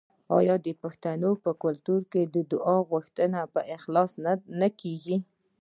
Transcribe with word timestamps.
آیا 0.37 0.55
د 0.65 0.67
پښتنو 0.81 1.31
په 1.43 1.51
کلتور 1.63 2.01
کې 2.11 2.21
د 2.35 2.35
دعا 2.51 2.77
غوښتل 2.89 3.31
په 3.53 3.61
اخلاص 3.75 4.11
نه 4.59 4.67
کیږي؟ 4.81 5.17